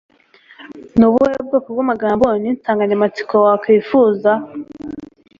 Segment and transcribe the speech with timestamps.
[0.97, 4.31] Ni ubuhe bwoko bw'amagambo n'insanganyamatsiko wakwifuza?